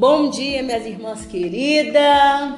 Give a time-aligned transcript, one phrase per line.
[0.00, 2.54] Bom dia, minhas irmãs queridas.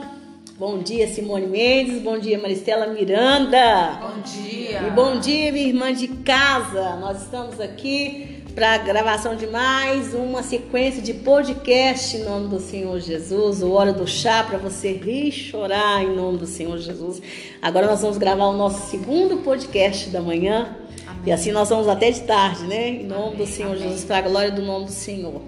[0.57, 2.01] Bom dia, Simone Mendes.
[2.01, 3.99] Bom dia, Maristela Miranda.
[4.01, 4.87] Bom dia.
[4.87, 6.95] E bom dia, minha irmã de casa.
[7.01, 12.61] Nós estamos aqui para a gravação de mais uma sequência de podcast em nome do
[12.61, 13.61] Senhor Jesus.
[13.61, 17.21] O Hora do Chá para você rir e chorar em nome do Senhor Jesus.
[17.61, 20.77] Agora nós vamos gravar o nosso segundo podcast da manhã.
[21.09, 21.23] Amém.
[21.27, 22.89] E assim nós vamos até de tarde, né?
[22.91, 23.37] Em nome Amém.
[23.39, 23.83] do Senhor Amém.
[23.83, 25.43] Jesus, para a glória do nome do Senhor.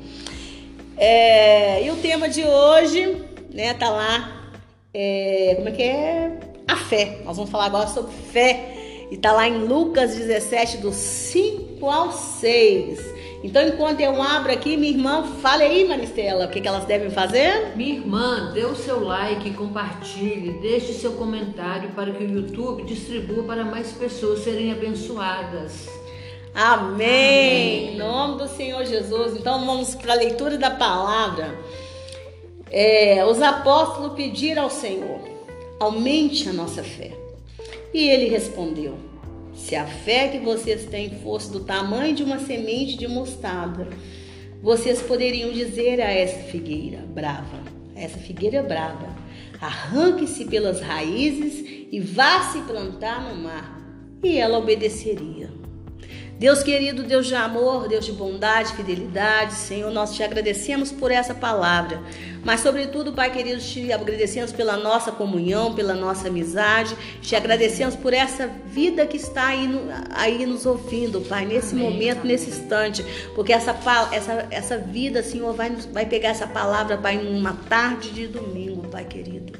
[0.96, 4.52] É, e o tema de hoje, né, tá lá,
[4.92, 6.40] é, como é que é?
[6.68, 7.18] A fé.
[7.24, 9.06] Nós vamos falar agora sobre fé.
[9.10, 13.14] E tá lá em Lucas 17, do 5 ao 6.
[13.44, 17.10] Então, enquanto eu abro aqui, minha irmã, fale aí, Maristela, o que, que elas devem
[17.10, 17.76] fazer?
[17.76, 23.44] Minha irmã, dê o seu like, compartilhe, deixe seu comentário para que o YouTube distribua
[23.44, 25.86] para mais pessoas serem abençoadas.
[26.54, 27.88] Amém.
[27.88, 27.94] Amém.
[27.94, 29.36] Em nome do Senhor Jesus.
[29.36, 31.58] Então vamos para a leitura da palavra.
[32.70, 35.20] É, os apóstolos pediram ao Senhor:
[35.80, 37.10] aumente a nossa fé.
[37.92, 38.96] E ele respondeu:
[39.52, 43.88] Se a fé que vocês têm fosse do tamanho de uma semente de mostarda,
[44.62, 47.62] vocês poderiam dizer a essa figueira brava,
[47.96, 49.08] essa figueira brava,
[49.60, 53.80] arranque-se pelas raízes e vá se plantar no mar,
[54.22, 55.63] e ela obedeceria.
[56.38, 61.32] Deus querido, Deus de amor, Deus de bondade, fidelidade, Senhor, nós te agradecemos por essa
[61.32, 62.02] palavra.
[62.42, 68.12] Mas, sobretudo, Pai querido, te agradecemos pela nossa comunhão, pela nossa amizade, te agradecemos por
[68.12, 69.68] essa vida que está aí,
[70.10, 71.88] aí nos ouvindo, Pai, nesse Amém.
[71.88, 73.04] momento, nesse instante,
[73.34, 73.74] porque essa,
[74.12, 79.04] essa, essa vida, Senhor, vai, vai pegar essa palavra, Pai, numa tarde de domingo, Pai
[79.04, 79.52] querido.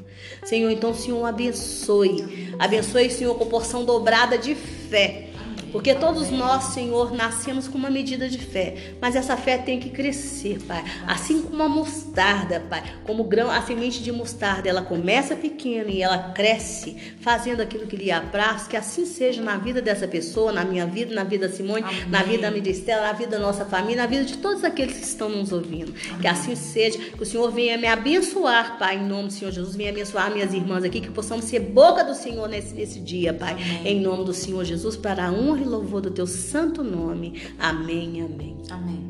[0.43, 2.53] Senhor, então, Senhor, abençoe.
[2.59, 5.29] Abençoe, Senhor, com porção dobrada de fé
[5.75, 9.89] porque todos nós, Senhor, nascemos com uma medida de fé, mas essa fé tem que
[9.89, 10.81] crescer, Pai.
[11.05, 16.01] Assim como a mostarda, Pai, como grão, a semente de mostarda, ela começa pequena e
[16.01, 20.63] ela cresce, fazendo aquilo que lhe apraz, que assim seja na vida dessa pessoa, na
[20.63, 22.05] minha vida, na vida da Simone, Amém.
[22.09, 25.03] na vida da Miristela, na vida da nossa família, na vida de todos aqueles que
[25.03, 25.93] estão nos ouvindo.
[26.07, 26.21] Amém.
[26.21, 29.75] Que assim seja, que o Senhor venha me abençoar, Pai, em nome do Senhor Jesus,
[29.75, 33.55] venha abençoar minhas irmãs aqui, que possamos ser boca do Senhor nesse, nesse dia, Pai,
[33.55, 33.81] Amém.
[33.83, 37.41] em nome do Senhor Jesus, para a honra e louvor do teu santo nome.
[37.59, 38.57] Amém, amém.
[38.69, 39.07] Amém.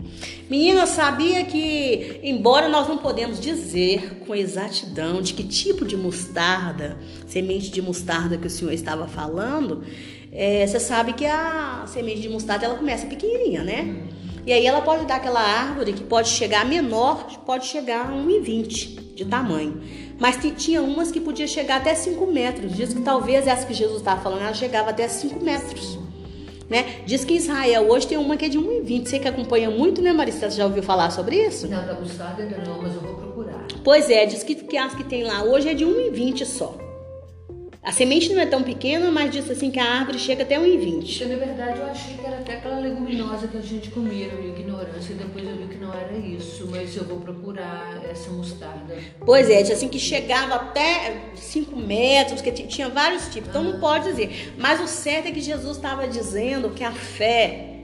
[0.50, 6.98] Menina, sabia que, embora nós não podemos dizer com exatidão de que tipo de mostarda,
[7.28, 9.84] semente de mostarda que o Senhor estava falando,
[10.32, 14.08] é, você sabe que a semente de mostarda ela começa pequenininha, né?
[14.46, 19.16] E aí ela pode dar aquela árvore que pode chegar menor, pode chegar a 1,20
[19.16, 19.82] de tamanho.
[20.20, 22.76] Mas tinha umas que podia chegar até 5 metros.
[22.76, 25.98] Diz que talvez essa que Jesus estava falando, ela chegava até 5 metros.
[26.70, 27.02] Né?
[27.06, 29.08] Diz que Israel hoje tem uma que é de 1,20.
[29.08, 30.50] Você que acompanha muito, né, Marista?
[30.50, 31.68] Você já ouviu falar sobre isso?
[31.68, 33.68] Não, da mostarda ainda não, mas eu vou procurar.
[33.84, 36.76] Pois é, diz que, que as que tem lá hoje é de 1,20 só.
[37.86, 41.28] A semente não é tão pequena, mas diz assim que a árvore chega até 1,20.
[41.28, 44.58] Na verdade, eu achei que era até aquela leguminosa que a gente comia, na minha
[44.58, 48.98] ignorância, e depois eu vi que não era isso, mas eu vou procurar essa mostarda.
[49.24, 53.66] Pois é, diz assim que chegava até 5 metros, que tinha vários tipos, então ah.
[53.66, 54.56] não pode dizer.
[54.58, 57.76] Mas o certo é que Jesus estava dizendo que a fé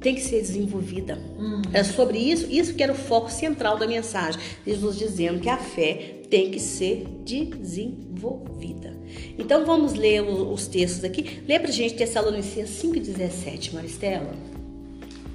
[0.00, 1.18] tem que ser desenvolvida.
[1.38, 1.60] Uhum.
[1.74, 4.40] É sobre isso, isso que era o foco central da mensagem.
[4.66, 8.96] Jesus dizendo que a fé tem que ser desenvolvida.
[9.38, 11.42] Então vamos ler os textos aqui.
[11.46, 14.34] Lê pra gente Tessalonicenses 5,17, Maristela.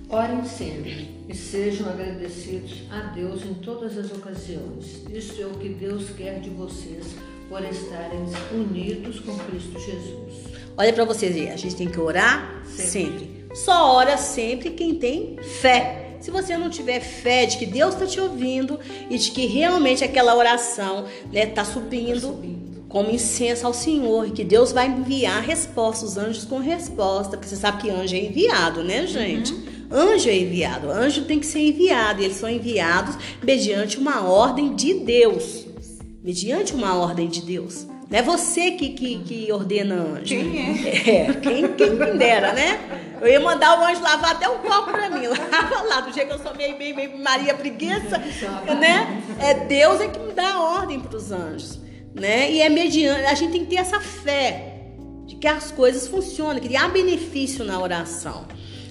[0.10, 5.04] Orem sempre e sejam agradecidos a Deus em todas as ocasiões.
[5.14, 7.06] Isso é o que Deus quer de vocês
[7.48, 10.48] por estarem unidos com Cristo Jesus.
[10.76, 12.88] Olha para vocês aí, a gente tem que orar sempre.
[12.88, 13.46] sempre.
[13.54, 16.07] Só ora sempre quem tem fé.
[16.28, 18.78] Se você não tiver fé de que Deus está te ouvindo
[19.10, 24.30] e de que realmente aquela oração está né, subindo, tá subindo como incenso ao Senhor,
[24.32, 28.26] que Deus vai enviar respostas, os anjos com resposta, porque você sabe que anjo é
[28.26, 29.54] enviado, né, gente?
[29.54, 29.64] Uhum.
[29.90, 34.76] Anjo é enviado, anjo tem que ser enviado, e eles são enviados mediante uma ordem
[34.76, 35.66] de Deus.
[36.22, 37.88] Mediante uma ordem de Deus.
[38.10, 40.26] Não é você que, que, que ordena anjo.
[40.26, 41.10] Quem é?
[41.10, 43.07] É, quem, quem dera, né?
[43.22, 45.28] Eu ia mandar o anjo lavar até um copo pra mim.
[45.52, 48.18] Lava lá, do jeito que eu sou meio, meio, meio Maria Preguiça,
[48.80, 49.24] né?
[49.40, 51.80] É Deus é que me dá a ordem pros anjos,
[52.14, 52.52] né?
[52.52, 54.84] E é mediante, a gente tem que ter essa fé
[55.26, 58.46] de que as coisas funcionam, que há benefício na oração,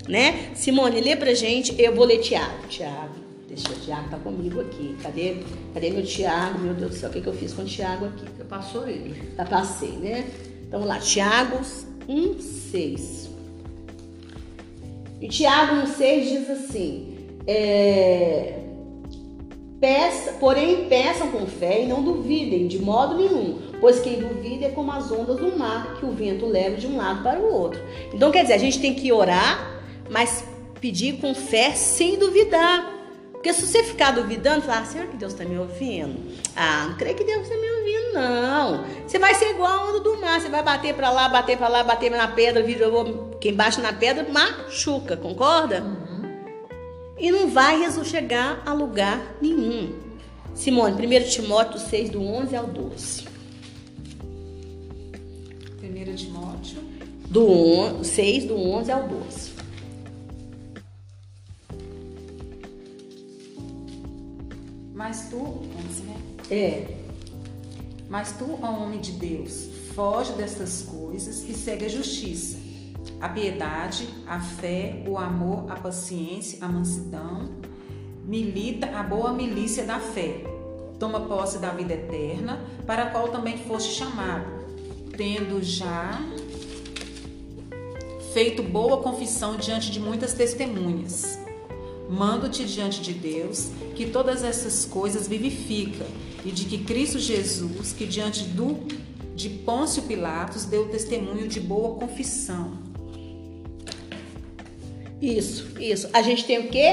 [0.08, 0.50] né?
[0.54, 2.66] Simone, lê pra gente, eu vou ler Tiago.
[2.68, 3.26] Tiago.
[3.48, 4.94] Deixa o Tiago tá comigo aqui.
[5.02, 5.36] Cadê,
[5.72, 6.58] cadê meu Tiago?
[6.58, 8.26] Meu Deus do céu, o que, que eu fiz com o Tiago aqui?
[8.38, 9.32] Eu passou ele.
[9.34, 10.28] Tá, passei, né?
[10.66, 11.60] Então vamos lá, Tiago
[12.06, 13.25] 1, 6.
[15.20, 17.16] E Tiago 1, 6 diz assim:
[17.46, 18.60] é,
[19.80, 24.70] Peça, porém, peçam com fé e não duvidem de modo nenhum, pois quem duvida é
[24.70, 27.80] como as ondas do mar, que o vento leva de um lado para o outro.
[28.12, 30.44] Então, quer dizer, a gente tem que orar, mas
[30.80, 32.94] pedir com fé sem duvidar.
[33.32, 36.16] Porque se você ficar duvidando, falar, será que Deus está me ouvindo?
[36.56, 38.84] Ah, não creio que Deus está me ouvindo, não.
[39.06, 41.68] Você vai ser igual a onda do mar, você vai bater para lá, bater para
[41.68, 42.62] lá, bater na pedra,
[43.40, 45.82] quem bate na pedra machuca, concorda?
[45.82, 46.16] Uhum
[47.18, 49.98] e não vai chegar a lugar nenhum.
[50.54, 53.24] Simone, 1 Timóteo 6, do 11 ao 12.
[55.82, 56.78] 1 Timóteo.
[57.28, 59.56] Do 6, do 11 ao 12.
[64.94, 66.16] Mas tu, 11, né?
[66.50, 66.96] É.
[68.08, 72.65] Mas tu, ó homem de Deus, foge destas coisas e segue a justiça
[73.20, 77.48] a piedade, a fé, o amor, a paciência, a mansidão,
[78.24, 80.44] milita a boa milícia da fé.
[80.98, 84.46] Toma posse da vida eterna, para a qual também foste chamado,
[85.16, 86.20] tendo já
[88.32, 91.38] feito boa confissão diante de muitas testemunhas.
[92.08, 96.06] Mando-te diante de Deus que todas essas coisas vivifica
[96.44, 98.78] e de que Cristo Jesus, que diante do
[99.34, 102.72] de Pôncio Pilatos deu testemunho de boa confissão,
[105.20, 106.08] isso, isso.
[106.12, 106.84] A gente tem o que?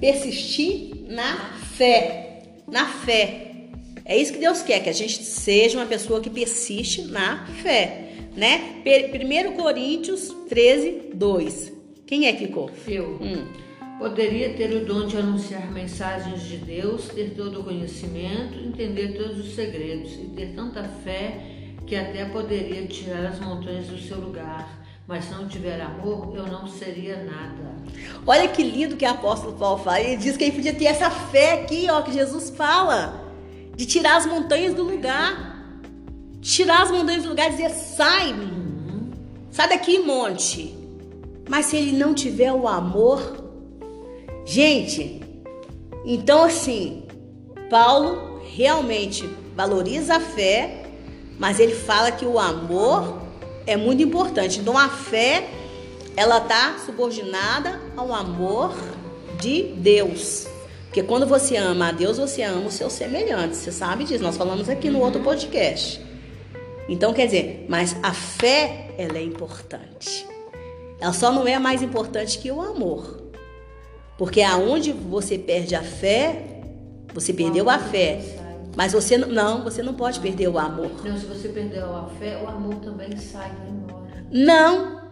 [0.00, 1.36] Persistir na
[1.76, 2.42] fé.
[2.68, 3.52] Na fé.
[4.04, 8.10] É isso que Deus quer, que a gente seja uma pessoa que persiste na fé,
[8.36, 8.82] né?
[8.84, 11.72] 1 Coríntios 13, 2.
[12.06, 12.70] Quem é que ficou?
[12.86, 13.18] Eu.
[13.20, 13.46] Hum.
[13.98, 19.38] Poderia ter o dom de anunciar mensagens de Deus, ter todo o conhecimento, entender todos
[19.38, 21.40] os segredos e ter tanta fé
[21.86, 26.66] que até poderia tirar as montanhas do seu lugar mas não tiver amor, eu não
[26.66, 27.74] seria nada.
[28.26, 30.00] Olha que lindo que o apóstolo Paulo fala.
[30.00, 33.22] Ele diz que ele podia ter essa fé aqui, ó, que Jesus fala,
[33.76, 35.52] de tirar as montanhas do lugar.
[36.40, 38.34] Tirar as montanhas do lugar e dizer: sai,
[39.50, 40.74] sai daqui, monte.
[41.48, 43.44] Mas se ele não tiver o amor,
[44.44, 45.20] gente,
[46.04, 47.04] então assim,
[47.68, 50.86] Paulo realmente valoriza a fé,
[51.38, 53.23] mas ele fala que o amor
[53.66, 54.60] é muito importante.
[54.60, 55.48] Então a fé
[56.16, 58.74] ela está subordinada ao amor
[59.40, 60.46] de Deus.
[60.86, 63.56] Porque quando você ama a Deus, você ama o seu semelhante.
[63.56, 64.22] Você sabe disso.
[64.22, 66.00] Nós falamos aqui no outro podcast.
[66.88, 70.26] Então quer dizer, mas a fé ela é importante.
[71.00, 73.22] Ela só não é mais importante que o amor.
[74.16, 76.42] Porque aonde você perde a fé,
[77.12, 78.20] você perdeu a fé.
[78.76, 80.90] Mas você não, você não pode perder o amor.
[81.04, 84.24] Não, se você perder a fé, o amor também sai, vai embora.
[84.30, 85.02] Não.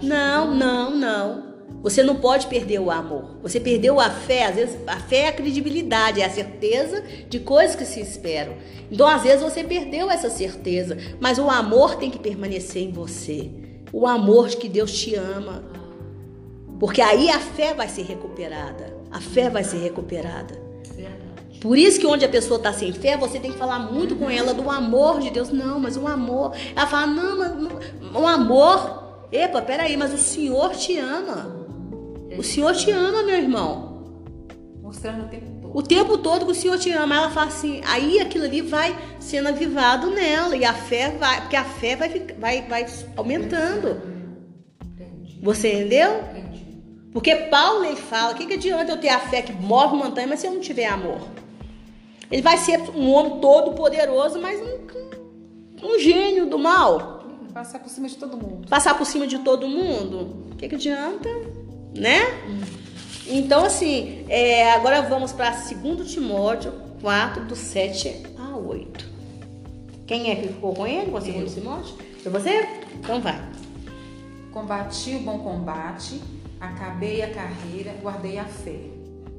[0.00, 1.52] Não, não, não.
[1.82, 3.38] Você não pode perder o amor.
[3.42, 7.40] Você perdeu a fé, às vezes a fé é a credibilidade, é a certeza de
[7.40, 8.54] coisas que se esperam.
[8.90, 13.50] Então, às vezes você perdeu essa certeza, mas o amor tem que permanecer em você.
[13.92, 15.64] O amor de que Deus te ama.
[16.78, 18.96] Porque aí a fé vai ser recuperada.
[19.10, 20.71] A fé vai ser recuperada.
[21.62, 24.28] Por isso que onde a pessoa está sem fé, você tem que falar muito com
[24.28, 25.50] ela do amor de Deus.
[25.50, 26.56] Não, mas o amor.
[26.74, 27.52] Ela fala, não, mas
[28.20, 29.28] o amor.
[29.30, 31.64] Epa, peraí, mas o Senhor te ama.
[32.36, 34.02] O Senhor te ama, meu irmão.
[34.82, 35.78] Mostrando o tempo todo.
[35.78, 37.14] O tempo todo que o Senhor te ama.
[37.14, 40.56] Ela fala assim, aí aquilo ali vai sendo avivado nela.
[40.56, 42.86] E a fé vai, porque a fé vai, vai, vai
[43.16, 44.02] aumentando.
[45.40, 46.24] Você entendeu?
[47.12, 50.26] Porque Paulo ele fala, o que, que adianta eu ter a fé que move montanha,
[50.26, 51.20] mas se eu não tiver amor?
[52.32, 57.26] Ele vai ser um homem todo poderoso, mas um, um gênio do mal.
[57.52, 58.66] Passar por cima de todo mundo.
[58.66, 60.48] Passar por cima de todo mundo?
[60.50, 61.28] O que, que adianta?
[61.94, 62.20] Né?
[63.26, 66.72] Então, assim, é, agora vamos para 2 Timóteo
[67.02, 69.12] 4, do 7 a 8.
[70.06, 71.94] Quem é que ficou com ele, com 2 Timóteo?
[72.22, 72.66] Foi você?
[72.94, 73.38] Então vai.
[74.50, 76.18] Combati o bom combate,
[76.58, 78.91] acabei a carreira, guardei a fé.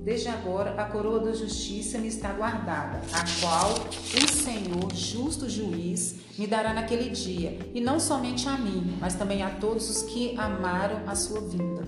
[0.03, 6.15] Desde agora a coroa da justiça me está guardada, a qual o Senhor, justo juiz,
[6.37, 10.37] me dará naquele dia, e não somente a mim, mas também a todos os que
[10.37, 11.87] amaram a sua vinda.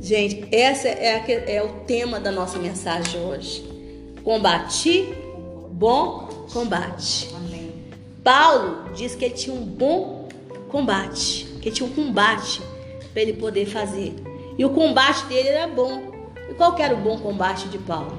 [0.00, 3.64] Gente, esse é, é o tema da nossa mensagem hoje.
[4.24, 5.14] Combati,
[5.70, 7.32] bom combate.
[7.36, 7.72] Amém.
[8.24, 10.28] Paulo diz que ele tinha um bom
[10.68, 12.60] combate, que ele tinha um combate
[13.12, 14.12] para ele poder fazer.
[14.58, 16.11] E o combate dele era bom.
[16.52, 18.12] E qual era o bom combate de Paulo?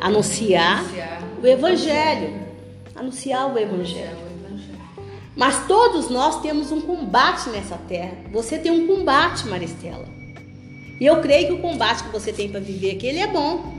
[0.00, 2.40] Anunciar, Anunciar o evangelho.
[2.94, 4.16] Anunciar o evangelho.
[5.34, 8.16] Mas todos nós temos um combate nessa terra.
[8.30, 10.06] Você tem um combate, Maristela.
[11.00, 13.75] E eu creio que o combate que você tem para viver aqui, ele é bom.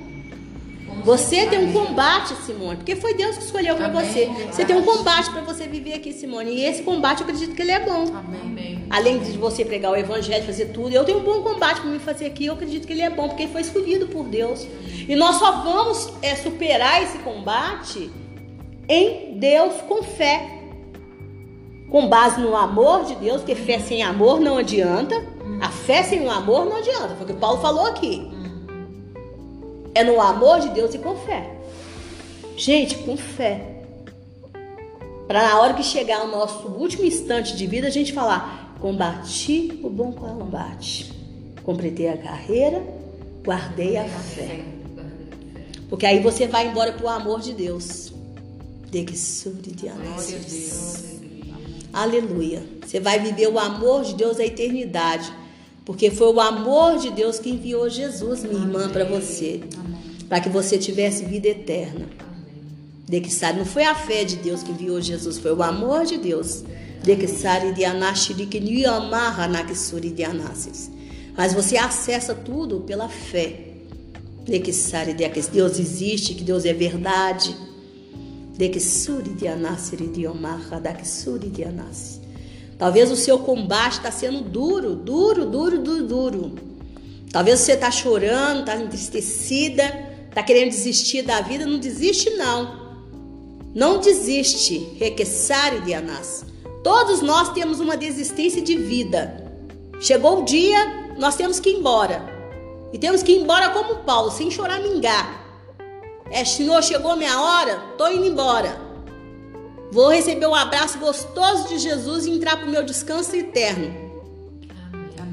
[1.04, 4.30] Você tem um combate, Simone, porque foi Deus que escolheu para você.
[4.51, 6.51] Você tem um combate para você viver aqui, Simone.
[6.51, 8.06] E esse combate eu acredito que ele é bom.
[8.16, 8.86] Amém.
[8.89, 12.00] Além de você pregar o evangelho, fazer tudo, eu tenho um bom combate para me
[12.00, 12.46] fazer aqui.
[12.46, 14.66] Eu acredito que ele é bom, porque ele foi escolhido por Deus.
[15.08, 18.10] E nós só vamos é, superar esse combate
[18.88, 20.54] em Deus com fé.
[21.89, 25.16] Com base no amor de Deus, porque fé sem amor não adianta.
[25.62, 27.16] A fé sem o amor não adianta.
[27.16, 28.30] Foi o que Paulo falou aqui.
[29.98, 31.50] É no amor de Deus e com fé.
[32.56, 33.82] Gente, com fé.
[35.27, 39.80] Para na hora que chegar o nosso último instante de vida, a gente falar: combati
[39.82, 41.12] o bom combate,
[41.63, 42.80] completei a carreira,
[43.44, 44.66] guardei a fé.
[45.89, 48.13] Porque aí você vai embora pro amor de Deus.
[48.92, 49.89] De que de.
[51.92, 52.63] Aleluia.
[52.86, 55.34] Você vai viver o amor de Deus a eternidade.
[55.88, 59.62] Porque foi o amor de Deus que enviou Jesus, minha irmã, para você.
[60.27, 62.10] Para que você tivesse vida eterna.
[63.08, 66.06] De que sabe, não foi a fé de Deus que enviou Jesus, foi o amor
[66.06, 66.65] de Deus.
[67.01, 70.91] De que sabe de anashiriki ni amarra na que suri de anassis.
[71.38, 73.58] Mas você acessa tudo pela fé.
[74.44, 77.56] De que sabe de que Deus existe, que Deus é verdade.
[78.58, 82.16] De que suri de anasiri de omarra da que suri de anassis.
[82.77, 86.55] Talvez o seu combate está sendo duro, duro, duro, duro, duro.
[87.31, 89.84] Talvez você está chorando, está entristecida,
[90.29, 91.65] está querendo desistir da vida.
[91.65, 92.88] Não desiste, não.
[93.74, 94.77] Não desiste.
[94.98, 96.46] Requesare de Anás.
[96.84, 99.43] Todos nós temos uma desistência de vida.
[100.00, 102.24] Chegou o dia, nós temos que ir embora.
[102.93, 105.46] E temos que ir embora como Paulo, sem choramingar.
[106.29, 108.87] É, Senhor, chegou minha hora, tô indo embora.
[109.91, 114.08] Vou receber o um abraço gostoso de Jesus e entrar para o meu descanso eterno.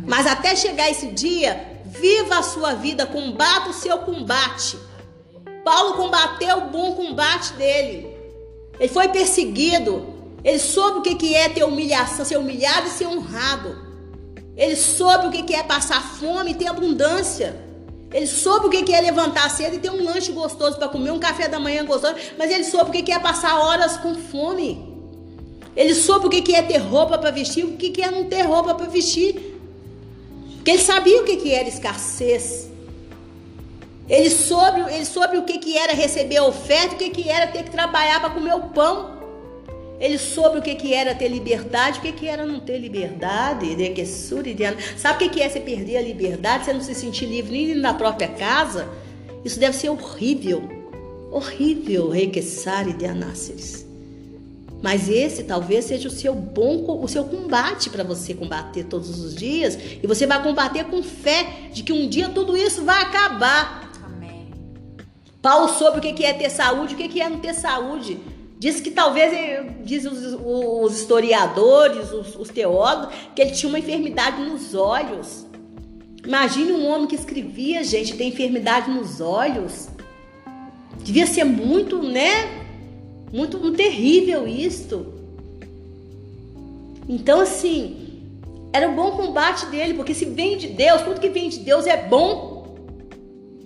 [0.07, 4.79] Mas até chegar esse dia, viva a sua vida, combata o seu combate.
[5.65, 8.15] Paulo combateu o bom combate dele.
[8.79, 10.15] Ele foi perseguido.
[10.45, 13.77] Ele soube o que é ter humilhação, ser humilhado e ser honrado.
[14.57, 17.57] Ele soube o que é passar fome e ter abundância.
[18.13, 21.19] Ele soube o que é levantar cedo e ter um lanche gostoso para comer, um
[21.19, 24.95] café da manhã gostoso, mas ele soube o que é passar horas com fome.
[25.77, 28.75] Ele soube o que é ter roupa para vestir, o que é não ter roupa
[28.75, 29.55] para vestir.
[30.57, 32.71] Porque ele sabia o que era escassez.
[34.09, 38.21] Ele soube, ele soube o que era receber oferta, o que era ter que trabalhar
[38.21, 39.14] para comer o pão.
[40.01, 43.77] Ele soube o que era ter liberdade, o que era não ter liberdade.
[44.97, 47.95] Sabe o que é você perder a liberdade, você não se sentir livre nem na
[47.95, 48.89] própria casa?
[49.45, 50.69] Isso deve ser horrível.
[51.31, 53.85] Horrível, requesare de anáceres.
[54.83, 59.35] Mas esse talvez seja o seu bom, o seu combate para você combater todos os
[59.35, 59.79] dias.
[60.03, 63.91] E você vai combater com fé de que um dia tudo isso vai acabar.
[64.05, 64.51] Amém.
[65.41, 68.19] Paulo soube o que é ter saúde, o que é não ter saúde.
[68.59, 69.33] Diz que talvez,
[69.85, 75.45] diz os, os historiadores, os, os, teólogos, que ele tinha uma enfermidade nos olhos.
[76.25, 79.89] Imagine um homem que escrevia, gente, tem enfermidade nos olhos.
[81.03, 82.65] Devia ser muito, né?
[83.33, 85.13] Muito, muito terrível isto.
[87.09, 88.23] Então, assim,
[88.73, 91.87] era um bom combate dele, porque se vem de Deus, tudo que vem de Deus
[91.87, 92.75] é bom.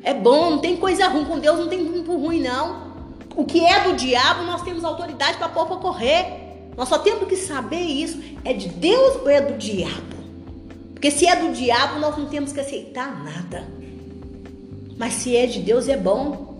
[0.02, 1.24] É bom, não tem coisa ruim.
[1.24, 2.87] Com Deus não tem muito ruim, não.
[3.38, 6.24] O que é do diabo, nós temos autoridade para pôr para correr.
[6.76, 8.20] Nós só temos que saber isso.
[8.44, 10.16] É de Deus ou é do diabo?
[10.92, 13.64] Porque se é do diabo, nós não temos que aceitar nada.
[14.96, 16.56] Mas se é de Deus, é bom.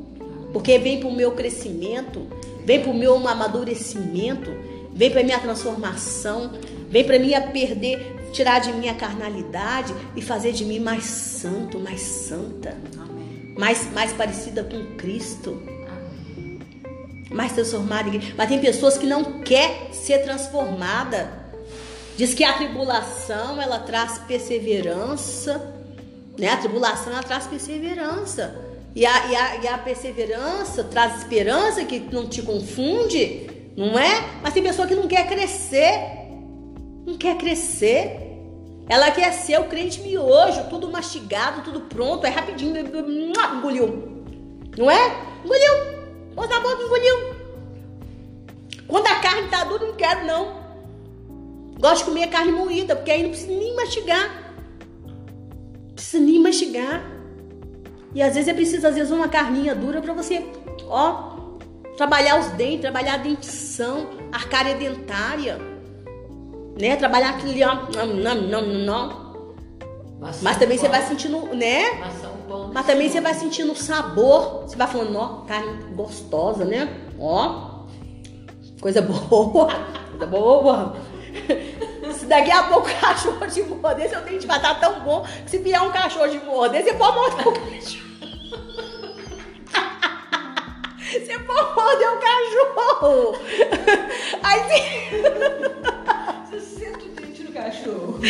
[0.53, 2.25] Porque vem para o meu crescimento,
[2.65, 4.53] vem para o meu amadurecimento,
[4.93, 6.53] vem para a minha transformação,
[6.89, 11.03] vem para mim a perder, tirar de mim a carnalidade e fazer de mim mais
[11.03, 12.79] santo, mais santa,
[13.59, 15.61] mais, mais parecida com Cristo
[17.31, 18.11] mais transformada.
[18.37, 21.31] Mas tem pessoas que não quer ser transformada.
[22.17, 25.75] Diz que a tribulação ela traz perseverança,
[26.37, 26.51] né?
[26.51, 28.67] A tribulação ela traz perseverança.
[28.95, 34.25] E a, e a, e a perseverança traz esperança que não te confunde, não é?
[34.43, 36.01] Mas tem pessoa que não quer crescer,
[37.07, 38.25] não quer crescer.
[38.89, 44.25] Ela quer ser o crente miojo, tudo mastigado, tudo pronto, é rapidinho, engoliu.
[44.77, 45.15] Não é?
[45.45, 45.98] Engoliu.
[46.39, 47.35] Boca, engoliu.
[48.87, 50.59] Quando a carne tá dura, não quero, não.
[51.81, 54.55] Gosto de comer carne moída, porque aí não precisa nem mastigar.
[55.89, 57.03] Não precisa nem mastigar.
[58.15, 60.45] E às vezes é preciso, às vezes, uma carninha dura para você,
[60.87, 61.57] ó,
[61.97, 65.59] trabalhar os dentes, trabalhar a dentição, a arcária dentária,
[66.81, 66.97] né?
[66.97, 69.29] Trabalhar aquele, ó, não, não, não, não.
[70.43, 71.99] Mas também você vai sentindo, né?
[72.01, 74.63] Maçã pão Mas também você vai sentindo o sabor.
[74.63, 76.89] Você vai falando, ó, carne gostosa, né?
[77.21, 77.85] Ó,
[78.81, 79.69] coisa boa.
[80.11, 80.97] Coisa boa.
[82.15, 85.51] Se daqui a pouco o cachorro te morder, seu dente vai estar tão bom que
[85.51, 88.09] se vier um cachorro te morder, você pode morder o cachorro.
[91.09, 93.35] Você pode morder o cachorro.
[94.43, 94.61] Aí
[96.45, 98.21] Você senta o dente no cachorro.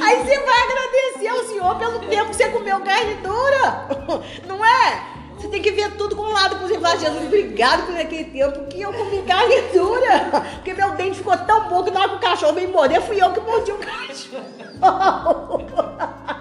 [0.00, 3.88] Aí você vai agradecer ao Senhor pelo tempo que você comeu carne dura.
[4.46, 5.02] Não é?
[5.38, 6.84] Você tem que ver tudo com o lado positivo.
[6.84, 10.42] Ah, Jesus, obrigado por aquele tempo que eu comi carne dura.
[10.54, 13.22] Porque meu dente ficou tão bom que na hora que o cachorro veio morder, fui
[13.22, 14.44] eu que mordi o cachorro.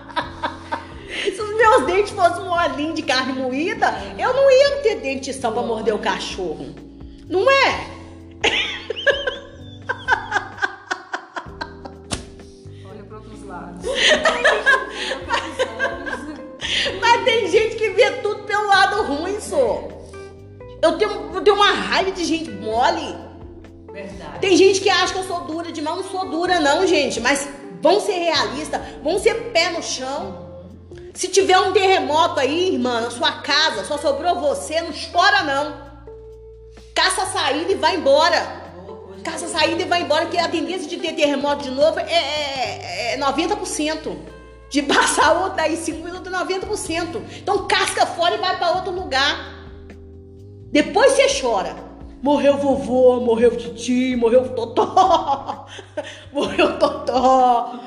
[1.24, 5.62] Se os meus dentes fossem molinhos de carne moída, eu não ia ter dentição pra
[5.62, 6.74] morder o cachorro.
[7.30, 7.98] Não é?
[25.72, 25.98] Demais.
[25.98, 27.20] Eu não sou dura, não, gente.
[27.20, 27.48] Mas
[27.82, 30.48] vão ser realistas, vão ser pé no chão.
[31.14, 35.88] Se tiver um terremoto aí, irmã, na sua casa, só sobrou você, não chora, não.
[36.94, 38.68] Caça a saída e vai embora.
[39.24, 42.04] Caça a saída e vai embora, porque a tendência de ter terremoto de novo é,
[42.04, 44.16] é, é 90%.
[44.70, 47.22] De passar outro aí 5 minutos, 90%.
[47.38, 49.56] Então casca fora e vai para outro lugar.
[50.72, 51.87] Depois você chora.
[52.22, 55.68] Morreu vovô, morreu titi, morreu totó.
[56.34, 57.80] morreu totó.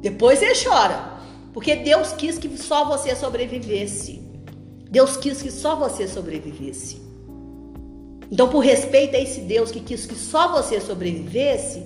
[0.00, 1.12] Depois você chora.
[1.52, 4.20] Porque Deus quis que só você sobrevivesse.
[4.90, 7.00] Deus quis que só você sobrevivesse.
[8.30, 11.84] Então, por respeito a esse Deus que quis que só você sobrevivesse,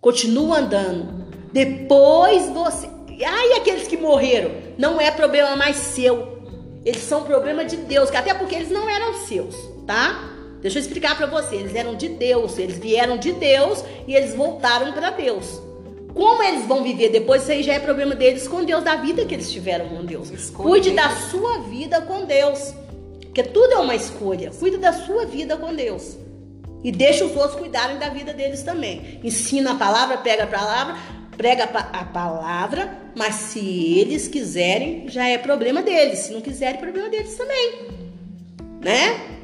[0.00, 1.26] continua andando.
[1.52, 2.88] Depois você.
[3.26, 6.38] Ai, aqueles que morreram, não é problema mais seu.
[6.84, 9.54] Eles são problema de Deus, até porque eles não eram seus,
[9.86, 10.39] tá?
[10.60, 11.56] Deixa eu explicar para você.
[11.56, 15.60] Eles eram de Deus, eles vieram de Deus e eles voltaram para Deus.
[16.14, 19.24] Como eles vão viver depois, isso aí já é problema deles com Deus, da vida
[19.24, 20.30] que eles tiveram com Deus.
[20.30, 22.74] Escolha Cuide da sua vida com Deus.
[23.20, 24.50] Porque tudo é uma escolha.
[24.50, 26.16] Cuide da sua vida com Deus.
[26.82, 29.20] E deixa os outros cuidarem da vida deles também.
[29.22, 30.96] Ensina a palavra, pega a palavra,
[31.36, 36.18] prega a pa- a palavra, mas se eles quiserem, já é problema deles.
[36.20, 37.86] Se não quiserem, problema deles também.
[38.80, 39.39] Né?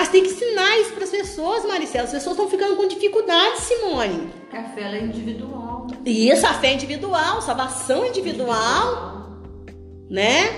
[0.00, 2.04] Mas tem que ensinar isso para as pessoas, Maricela.
[2.04, 4.30] As pessoas estão ficando com dificuldade, Simone.
[4.50, 5.88] A fé é individual.
[6.06, 9.42] E isso, a fé é individual, salvação é individual,
[10.08, 10.48] né?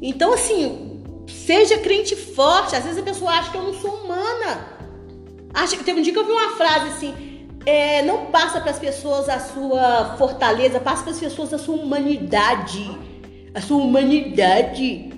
[0.00, 2.74] Então, assim, seja crente forte.
[2.74, 4.78] Às vezes a pessoa acha que eu não sou humana.
[5.52, 8.70] Acha que teve um dia que eu vi uma frase assim: é, não passa para
[8.70, 12.90] as pessoas a sua fortaleza, passa para as pessoas a sua humanidade.
[13.54, 15.10] A sua humanidade.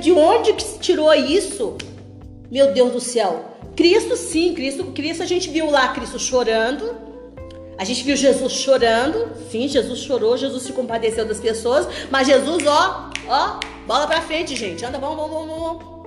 [0.00, 1.76] De onde que se tirou isso?
[2.50, 3.44] Meu Deus do céu.
[3.76, 6.96] Cristo, sim, Cristo, Cristo, a gente viu lá Cristo chorando.
[7.78, 9.30] A gente viu Jesus chorando.
[9.50, 11.86] Sim, Jesus chorou, Jesus se compadeceu das pessoas.
[12.10, 14.84] Mas Jesus, ó, ó, bola pra frente, gente.
[14.84, 15.98] Anda, vamos, vamos, vamos, vamos.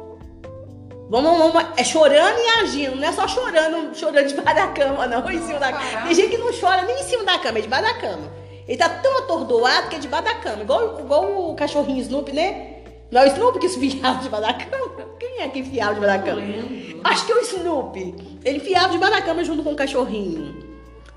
[1.10, 1.72] Vamos, vamos, vamos.
[1.78, 5.60] É chorando e agindo, não é só chorando, chorando debaixo da cama, não, em cima
[5.60, 6.06] da cama.
[6.06, 8.32] Tem gente que não chora nem em cima da cama, é debaixo da cama.
[8.66, 12.71] Ele tá tão atordoado que é debaixo da cama, igual, igual o cachorrinho Snoopy, né?
[13.12, 15.06] Não é o Snoopy que enfiava debaixo da cama?
[15.20, 16.42] Quem é que enfiava debaixo da cama?
[17.04, 18.16] Acho que é o Snoopy.
[18.46, 20.56] Ele enfiava debaixo da cama junto com o cachorrinho.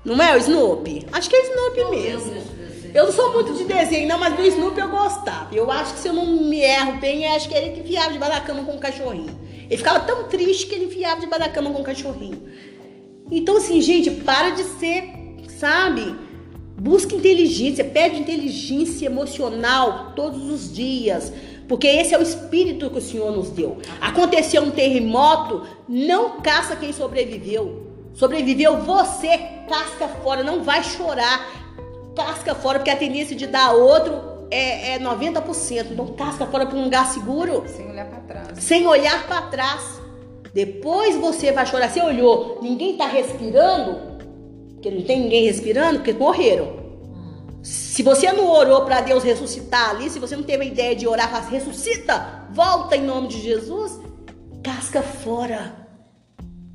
[0.03, 1.07] Não é o Snoopy?
[1.11, 2.55] Acho que é o Snoopy Eu mesmo.
[2.93, 5.53] Eu não sou muito de desenho, não, mas do Snoopy eu gostava.
[5.53, 8.35] Eu acho que se eu não me erro bem, acho que ele que enfiava debaixo
[8.35, 9.37] da cama com o cachorrinho.
[9.69, 12.41] Ele ficava tão triste que ele enfiava debaixo da cama com o cachorrinho.
[13.31, 15.09] Então, assim, gente, para de ser,
[15.59, 16.15] sabe?
[16.77, 21.33] Busca inteligência, pede inteligência emocional todos os dias.
[21.67, 23.77] Porque esse é o espírito que o Senhor nos deu.
[23.99, 27.87] Aconteceu um terremoto, não caça quem sobreviveu.
[28.13, 31.65] Sobreviveu você, casca fora, não vai chorar.
[32.15, 34.13] Casca fora, porque a tendência de dar outro
[34.49, 35.87] é, é 90%.
[35.91, 38.63] Então, casca fora para um lugar seguro Sem olhar para trás.
[38.63, 40.01] sem olhar para trás.
[40.53, 41.89] Depois você vai chorar.
[41.89, 43.99] Você olhou, ninguém tá respirando,
[44.75, 46.84] porque não tem ninguém respirando, porque morreram.
[47.65, 51.07] Se você não orou para Deus ressuscitar ali, se você não teve a ideia de
[51.07, 53.99] orar, fala, ressuscita, volta em nome de Jesus,
[54.61, 55.75] casca fora.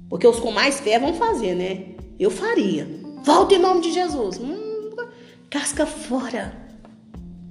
[0.09, 1.95] Porque os com mais fé vão fazer, né?
[2.19, 2.89] Eu faria.
[3.23, 4.41] Volta em nome de Jesus.
[4.41, 4.91] Hum,
[5.49, 6.53] casca fora.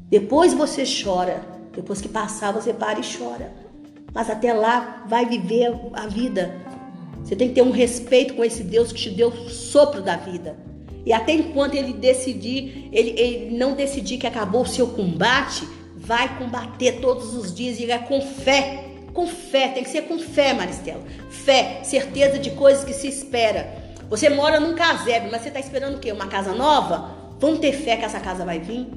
[0.09, 1.41] Depois você chora.
[1.73, 3.53] Depois que passar, você para e chora.
[4.13, 6.59] Mas até lá, vai viver a vida.
[7.23, 10.17] Você tem que ter um respeito com esse Deus que te deu o sopro da
[10.17, 10.57] vida.
[11.05, 16.37] E até enquanto ele decidir, ele, ele não decidir que acabou o seu combate, vai
[16.37, 18.85] combater todos os dias e vai com fé.
[19.13, 21.03] Com fé, tem que ser com fé, Maristela.
[21.29, 23.73] Fé, certeza de coisas que se espera.
[24.09, 26.11] Você mora num casebre, mas você está esperando o quê?
[26.11, 27.17] Uma casa nova?
[27.39, 28.87] Vamos ter fé que essa casa vai vir?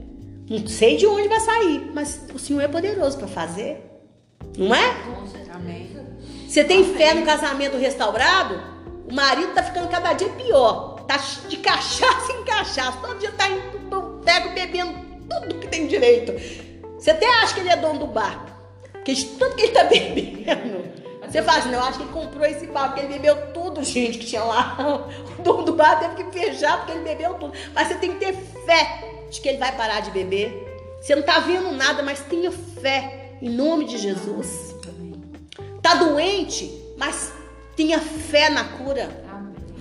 [0.48, 3.80] Não sei de onde vai sair, mas o Senhor é poderoso para fazer.
[4.56, 4.94] Não é?
[5.54, 5.90] Amém.
[6.46, 8.60] Você tem fé no casamento restaurado?
[9.10, 10.91] O marido tá ficando cada dia pior.
[11.12, 12.96] Tá de cachaça em cachaça.
[13.02, 14.22] Todo dia tá indo pro
[14.54, 14.94] bebendo
[15.28, 16.32] tudo que tem direito.
[16.98, 18.46] Você até acha que ele é dono do bar.
[18.92, 20.90] Porque tudo que ele tá bebendo.
[21.28, 24.16] Você fala assim, não, acho que ele comprou esse bar, porque ele bebeu tudo, gente,
[24.16, 25.04] que tinha lá.
[25.38, 27.52] O dono do bar teve que fechar porque ele bebeu tudo.
[27.74, 30.96] Mas você tem que ter fé de que ele vai parar de beber.
[31.02, 34.74] Você não tá vendo nada, mas tenha fé em nome de Jesus.
[35.82, 37.34] Tá doente, mas
[37.76, 39.21] tenha fé na cura.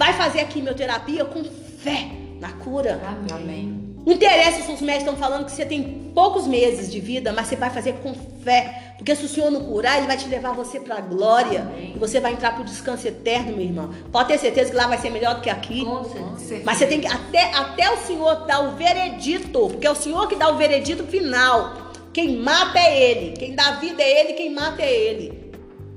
[0.02, 2.08] Vai fazer a quimioterapia com fé
[2.40, 3.00] na cura.
[3.32, 3.94] Amém.
[4.04, 7.46] Não interessa se os médicos estão falando que você tem poucos meses de vida, mas
[7.46, 8.12] você vai fazer com
[8.44, 8.96] fé.
[8.98, 11.72] Porque se o Senhor não curar, Ele vai te levar você para a glória.
[11.78, 13.92] E você vai entrar para o descanso eterno, meu irmão.
[14.12, 15.86] Pode ter certeza que lá vai ser melhor do que aqui.
[15.86, 16.64] Com certeza.
[16.66, 20.28] Mas você tem que, até, até o Senhor dar o veredito, porque é o Senhor
[20.28, 21.92] que dá o veredito final.
[22.12, 23.34] Quem mata é Ele.
[23.34, 25.52] Quem dá vida é Ele, quem mata é Ele.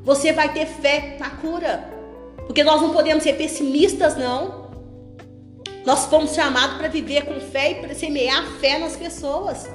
[0.04, 1.93] Você vai ter fé na cura.
[2.46, 4.64] Porque nós não podemos ser pessimistas, não.
[5.84, 9.68] Nós fomos chamados para viver com fé e para semear fé nas pessoas.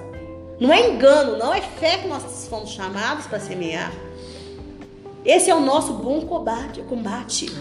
[0.60, 3.94] Não é engano, não é fé que nós fomos chamados para semear.
[5.24, 6.82] Esse é o nosso bom combate.
[6.82, 7.52] combate.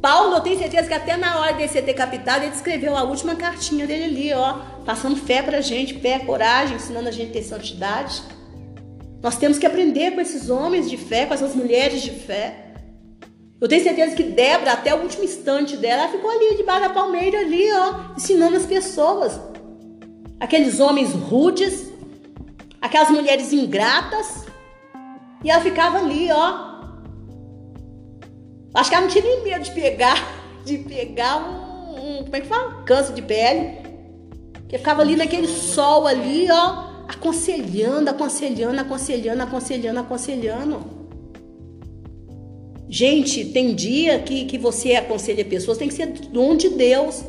[0.00, 3.36] Paulo, eu tenho certeza que até na hora de ser decapitado, ele escreveu a última
[3.36, 7.42] cartinha dele ali, ó, passando fé pra gente, fé, coragem, ensinando a gente a ter
[7.42, 8.20] santidade.
[9.22, 12.71] Nós temos que aprender com esses homens de fé, com essas mulheres de fé.
[13.62, 16.90] Eu tenho certeza que Débora, até o último instante dela, ela ficou ali debaixo da
[16.90, 19.40] palmeira, ali, ó, ensinando as pessoas.
[20.40, 21.88] Aqueles homens rudes,
[22.80, 24.46] aquelas mulheres ingratas.
[25.44, 26.72] E ela ficava ali, ó.
[28.74, 30.16] Acho que ela não tinha nem medo de pegar,
[30.66, 32.82] de pegar um, um como é que fala?
[32.82, 33.78] Câncer de pele.
[34.68, 41.01] Que ficava ali naquele sol ali, ó, aconselhando, aconselhando, aconselhando, aconselhando, aconselhando.
[42.92, 47.24] Gente, tem dia que, que você aconselha pessoas, tem que ser dom de Deus.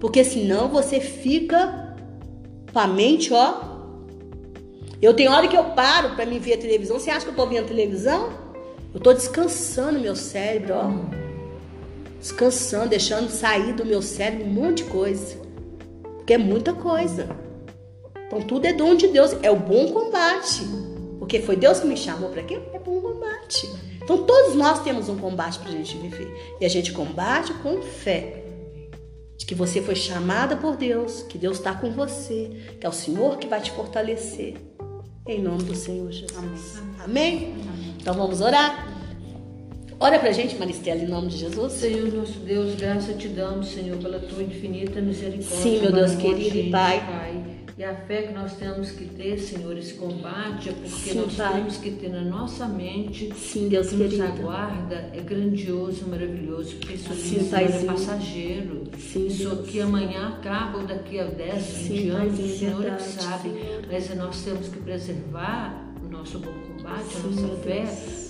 [0.00, 1.94] Porque senão você fica
[2.72, 3.64] com a mente, ó.
[5.02, 6.98] Eu tenho hora que eu paro para me ver a televisão.
[6.98, 8.32] Você acha que eu tô vendo televisão?
[8.94, 10.90] Eu tô descansando meu cérebro, ó.
[12.18, 15.36] Descansando, deixando sair do meu cérebro um monte de coisa.
[16.16, 17.28] Porque é muita coisa.
[18.26, 20.62] Então tudo é dom de Deus, é o bom combate.
[21.18, 22.58] Porque foi Deus que me chamou para quê?
[22.72, 23.68] É bom combate.
[24.08, 26.56] Então todos nós temos um combate para a gente viver.
[26.58, 28.42] E a gente combate com fé.
[29.36, 32.92] De que você foi chamada por Deus, que Deus está com você, que é o
[32.92, 34.54] Senhor que vai te fortalecer.
[35.26, 36.78] Em nome do Senhor Jesus.
[37.00, 37.04] Amém?
[37.04, 37.54] Amém?
[38.00, 38.88] Então vamos orar.
[40.00, 41.74] Ora pra gente, Maristela, em nome de Jesus.
[41.74, 45.58] Senhor nosso Deus, graça te damos, Senhor, pela tua infinita misericórdia.
[45.58, 47.06] Sim, meu Deus querido e Pai.
[47.06, 47.57] Pai.
[47.78, 51.36] E a fé que nós temos que ter, Senhor, esse combate, é porque Sim, nós
[51.36, 51.52] Pai.
[51.54, 54.24] temos que ter na nossa mente Sim, Deus que nos querido.
[54.24, 58.82] aguarda é grandioso, maravilhoso, porque isso aqui Sim, Senhor, é passageiro.
[58.98, 62.90] Sim, isso aqui amanhã acaba ou daqui a 10, Sim, 20 anos, o Senhor é
[62.96, 63.48] que sabe.
[63.50, 63.84] Senhor.
[63.88, 67.84] Mas nós temos que preservar o nosso bom combate, a nossa fé,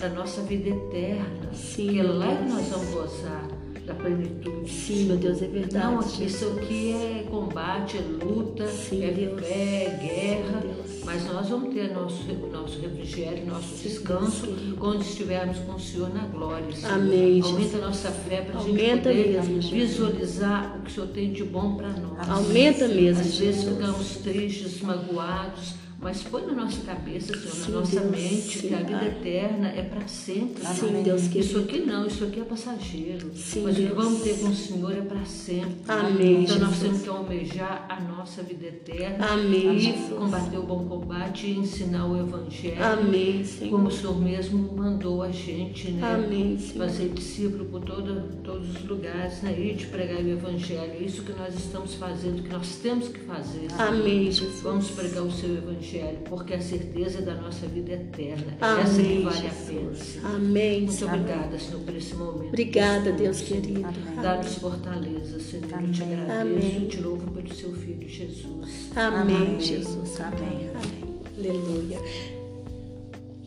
[0.05, 1.55] a nossa vida eterna.
[1.55, 3.58] Sim, que é lá que nós vamos gozar
[3.89, 4.71] da plenitude.
[4.71, 5.87] Sim, meu Deus, é verdade.
[5.87, 9.41] Não, isso aqui é combate, é luta, Sim, é Deus.
[9.41, 10.61] fé, é guerra.
[10.61, 11.05] Deus.
[11.05, 12.23] Mas nós vamos ter nosso,
[12.53, 14.47] nosso refrigério, nosso descanso
[14.79, 16.71] quando estivermos com o Senhor na glória.
[16.71, 16.93] Senhor.
[16.93, 17.75] Amém, Aumenta Jesus.
[17.83, 21.45] a nossa fé para a gente poder mesmo, visualizar o que o Senhor tem de
[21.45, 22.29] bom para nós.
[22.29, 23.77] Aumenta mesmo, Às vezes Jesus.
[23.79, 28.11] ficamos tristes, magoados, mas põe na nossa cabeça, Senhor, Sim, na nossa Deus.
[28.11, 29.09] mente, Sim, que a vida Pai.
[29.09, 30.65] eterna é para sempre.
[30.65, 31.03] Sim, Senhor.
[31.03, 31.61] Deus Isso querido.
[31.61, 33.31] aqui não, isso aqui é passageiro.
[33.35, 33.97] Sim, mas o que Deus.
[33.97, 35.75] vamos ter com o Senhor é para sempre.
[35.89, 36.79] Amém, Então nós Jesus.
[36.83, 39.27] temos que almejar a nossa vida eterna.
[39.27, 40.19] Amém, E Jesus.
[40.19, 42.83] combater o bom combate e ensinar o Evangelho.
[42.85, 43.71] Amém, Senhor.
[43.73, 46.15] Como o Senhor mesmo mandou a gente, né?
[46.15, 46.87] Amém, Senhor.
[46.87, 49.55] Fazer discípulo por todo, todos os lugares, né?
[49.59, 50.93] E de pregar o Evangelho.
[50.93, 53.67] É isso que nós estamos fazendo, que nós temos que fazer.
[53.77, 54.61] Amém, Jesus.
[54.63, 55.88] Vamos pregar o seu Evangelho,
[56.29, 58.57] porque a certeza é da nossa vida eterna.
[58.61, 59.95] Amém, Essa que vale a pena.
[59.95, 60.25] Jesus.
[60.25, 61.15] Amém, Muito Senhor.
[61.15, 62.49] obrigada, Senhor, por esse momento.
[62.49, 63.89] Obrigada, Deus querido.
[64.23, 65.83] Dá-nos fortaleza, Senhor.
[65.83, 66.83] Eu te agradeço Amém.
[66.83, 68.91] e te louvo pelo seu Filho Jesus.
[68.95, 69.61] Amém, Amém.
[69.61, 70.21] Jesus.
[70.21, 70.71] Amém.
[70.75, 71.19] Amém.
[71.39, 71.99] Aleluia.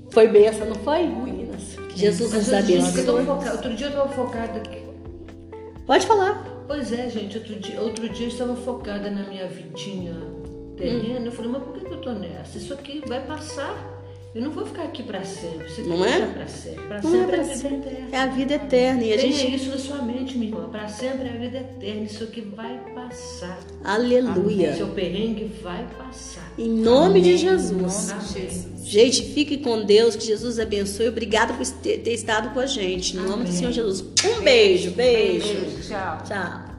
[0.09, 1.75] Foi benção, não foi, meninas?
[1.89, 3.27] Que Jesus nos abençoe.
[3.27, 4.81] Outro dia eu estava focada aqui.
[5.85, 6.63] Pode falar.
[6.67, 10.30] Pois é, gente, outro dia, outro dia eu estava focada na minha vidinha
[10.81, 11.25] terrena.
[11.25, 12.57] Eu falei, mas por que que eu tô nessa?
[12.57, 13.97] Isso aqui vai passar.
[14.33, 15.69] Eu não vou ficar aqui para sempre.
[15.69, 16.25] Você Não é?
[16.27, 16.83] para sempre.
[16.87, 17.75] Para Não é sempre pra a vida sempre.
[17.89, 18.07] eterna.
[18.13, 19.03] É a vida eterna.
[19.03, 19.55] E a Tenha gente.
[19.57, 20.69] isso na sua mente, minha irmã.
[20.69, 22.03] Para sempre é a vida eterna.
[22.03, 23.59] Isso aqui vai passar.
[23.83, 24.73] Aleluia.
[24.73, 26.49] Seu perrengue vai passar.
[26.57, 27.37] Em nome de Amém.
[27.39, 27.71] Jesus.
[27.71, 28.49] Em nome de Amém.
[28.49, 28.71] Jesus.
[28.87, 31.09] Gente, fique com Deus, que Jesus abençoe.
[31.09, 33.17] Obrigado por ter ter estado com a gente.
[33.17, 33.51] Em nome do Amém.
[33.51, 34.01] Senhor Jesus.
[34.01, 35.45] Um beijo, beijo.
[35.45, 36.23] Beijo, tchau.
[36.25, 36.70] Tchau.